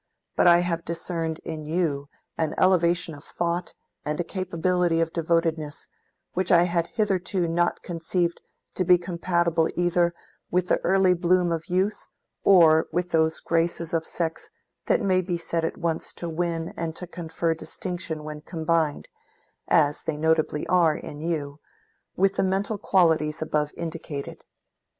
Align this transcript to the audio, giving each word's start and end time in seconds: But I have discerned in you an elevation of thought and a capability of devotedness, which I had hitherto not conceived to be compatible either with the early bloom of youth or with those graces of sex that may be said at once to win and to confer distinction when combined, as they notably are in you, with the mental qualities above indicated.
But 0.35 0.47
I 0.47 0.61
have 0.61 0.83
discerned 0.83 1.37
in 1.45 1.61
you 1.63 2.09
an 2.35 2.55
elevation 2.57 3.13
of 3.13 3.23
thought 3.23 3.75
and 4.03 4.19
a 4.19 4.23
capability 4.23 4.99
of 4.99 5.13
devotedness, 5.13 5.89
which 6.33 6.51
I 6.51 6.63
had 6.63 6.87
hitherto 6.87 7.47
not 7.47 7.83
conceived 7.83 8.41
to 8.73 8.83
be 8.83 8.97
compatible 8.97 9.69
either 9.75 10.15
with 10.49 10.69
the 10.69 10.79
early 10.79 11.13
bloom 11.13 11.51
of 11.51 11.67
youth 11.67 12.07
or 12.43 12.87
with 12.91 13.11
those 13.11 13.39
graces 13.39 13.93
of 13.93 14.03
sex 14.03 14.49
that 14.87 15.01
may 15.01 15.21
be 15.21 15.37
said 15.37 15.63
at 15.63 15.77
once 15.77 16.15
to 16.15 16.27
win 16.27 16.73
and 16.75 16.95
to 16.95 17.05
confer 17.05 17.53
distinction 17.53 18.23
when 18.23 18.41
combined, 18.41 19.07
as 19.67 20.01
they 20.01 20.17
notably 20.17 20.65
are 20.65 20.95
in 20.95 21.21
you, 21.21 21.59
with 22.15 22.37
the 22.37 22.43
mental 22.43 22.79
qualities 22.79 23.39
above 23.39 23.69
indicated. 23.77 24.43